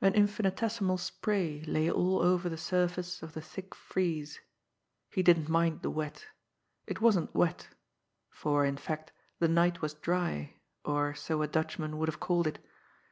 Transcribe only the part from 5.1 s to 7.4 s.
He didn't mind the wet. It wasn't